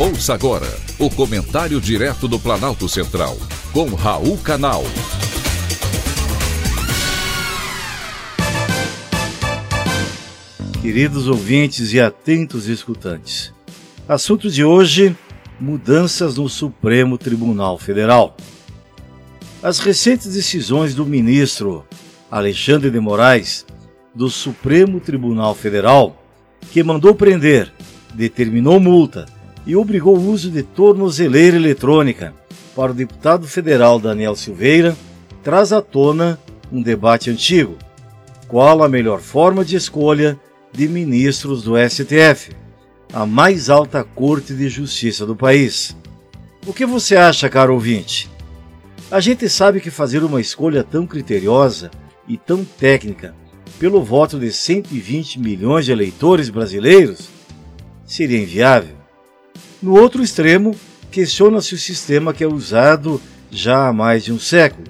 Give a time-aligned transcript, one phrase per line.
[0.00, 3.36] Ouça agora o comentário direto do Planalto Central,
[3.72, 4.84] com Raul Canal.
[10.80, 13.52] Queridos ouvintes e atentos escutantes,
[14.08, 15.16] assunto de hoje:
[15.58, 18.36] mudanças no Supremo Tribunal Federal.
[19.60, 21.84] As recentes decisões do ministro
[22.30, 23.66] Alexandre de Moraes,
[24.14, 26.22] do Supremo Tribunal Federal,
[26.70, 27.72] que mandou prender,
[28.14, 29.26] determinou multa
[29.68, 32.32] e obrigou o uso de tornozeleira eletrônica
[32.74, 34.96] para o deputado federal Daniel Silveira,
[35.44, 36.40] traz à tona
[36.72, 37.76] um debate antigo.
[38.48, 40.40] Qual a melhor forma de escolha
[40.72, 42.52] de ministros do STF,
[43.12, 45.94] a mais alta corte de justiça do país?
[46.66, 48.30] O que você acha, caro ouvinte?
[49.10, 51.90] A gente sabe que fazer uma escolha tão criteriosa
[52.26, 53.34] e tão técnica
[53.78, 57.28] pelo voto de 120 milhões de eleitores brasileiros
[58.06, 58.97] seria inviável.
[59.80, 60.74] No outro extremo,
[61.08, 64.88] questiona-se o sistema que é usado já há mais de um século.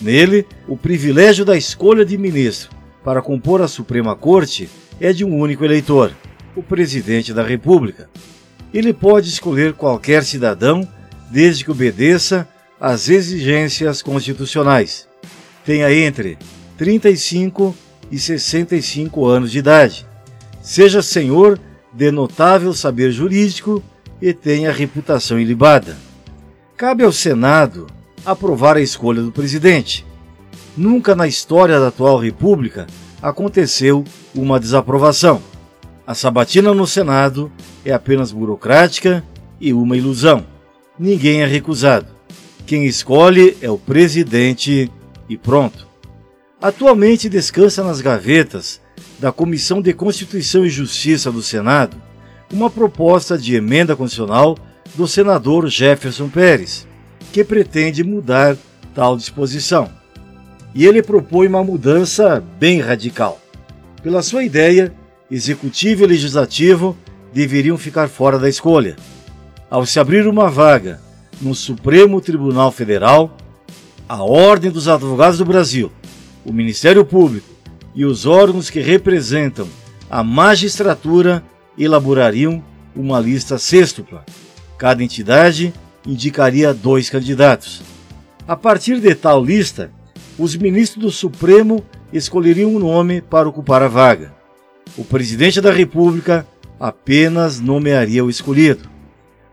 [0.00, 2.70] Nele, o privilégio da escolha de ministro
[3.04, 4.68] para compor a Suprema Corte
[5.00, 6.12] é de um único eleitor,
[6.56, 8.10] o presidente da República.
[8.74, 10.86] Ele pode escolher qualquer cidadão
[11.30, 12.48] desde que obedeça
[12.80, 15.06] às exigências constitucionais.
[15.64, 16.36] Tenha entre
[16.76, 17.76] 35
[18.10, 20.04] e 65 anos de idade.
[20.60, 21.60] Seja senhor
[21.92, 23.82] de notável saber jurídico
[24.20, 25.96] e tenha reputação ilibada.
[26.76, 27.86] Cabe ao Senado
[28.24, 30.04] aprovar a escolha do presidente.
[30.76, 32.86] Nunca na história da atual República
[33.22, 35.40] aconteceu uma desaprovação.
[36.06, 37.50] A sabatina no Senado
[37.84, 39.24] é apenas burocrática
[39.60, 40.46] e uma ilusão.
[40.98, 42.06] Ninguém é recusado.
[42.66, 44.90] Quem escolhe é o presidente
[45.28, 45.86] e pronto.
[46.60, 48.80] Atualmente descansa nas gavetas
[49.18, 51.96] da Comissão de Constituição e Justiça do Senado
[52.52, 54.56] uma proposta de emenda constitucional
[54.94, 56.86] do senador Jefferson Pérez,
[57.32, 58.56] que pretende mudar
[58.94, 59.90] tal disposição.
[60.74, 63.40] E ele propõe uma mudança bem radical.
[64.02, 64.92] Pela sua ideia,
[65.30, 66.96] executivo e legislativo
[67.32, 68.96] deveriam ficar fora da escolha.
[69.68, 71.00] Ao se abrir uma vaga
[71.40, 73.36] no Supremo Tribunal Federal,
[74.08, 75.90] a Ordem dos Advogados do Brasil,
[76.44, 77.48] o Ministério Público
[77.94, 79.66] e os órgãos que representam
[80.08, 81.42] a magistratura
[81.78, 82.62] elaborariam
[82.94, 84.24] uma lista sextupla.
[84.78, 85.72] Cada entidade
[86.06, 87.82] indicaria dois candidatos.
[88.46, 89.90] A partir de tal lista,
[90.38, 94.32] os ministros do Supremo escolheriam um nome para ocupar a vaga.
[94.96, 96.46] O presidente da República
[96.78, 98.88] apenas nomearia o escolhido.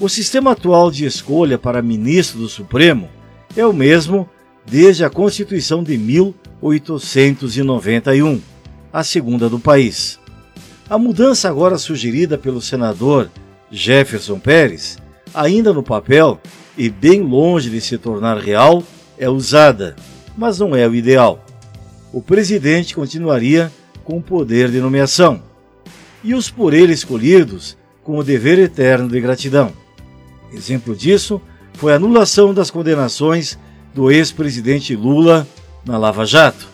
[0.00, 3.08] O sistema atual de escolha para ministro do Supremo
[3.56, 4.28] é o mesmo
[4.66, 8.40] desde a Constituição de 1891,
[8.92, 10.20] a segunda do país.
[10.88, 13.28] A mudança agora sugerida pelo senador
[13.72, 14.98] Jefferson Pérez,
[15.34, 16.40] ainda no papel
[16.78, 18.84] e bem longe de se tornar real,
[19.18, 19.96] é usada,
[20.38, 21.44] mas não é o ideal.
[22.12, 23.72] O presidente continuaria
[24.04, 25.42] com o poder de nomeação
[26.22, 29.72] e os por ele escolhidos com o dever eterno de gratidão.
[30.52, 31.42] Exemplo disso
[31.74, 33.58] foi a anulação das condenações
[33.92, 35.44] do ex-presidente Lula
[35.84, 36.68] na Lava Jato.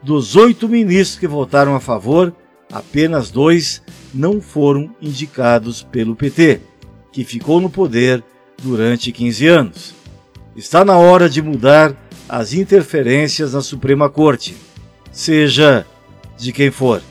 [0.00, 2.32] Dos oito ministros que votaram a favor,
[2.72, 6.60] apenas dois não foram indicados pelo PT,
[7.12, 8.22] que ficou no poder
[8.62, 9.94] durante 15 anos.
[10.56, 11.94] Está na hora de mudar
[12.28, 14.56] as interferências na Suprema Corte,
[15.12, 15.86] seja
[16.36, 17.02] de quem for.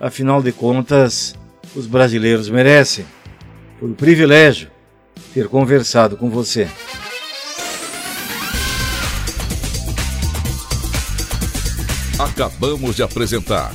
[0.00, 1.34] Afinal de contas,
[1.74, 3.04] os brasileiros merecem.
[3.78, 4.70] Foi um privilégio
[5.32, 6.68] ter conversado com você.
[12.18, 13.74] Acabamos de apresentar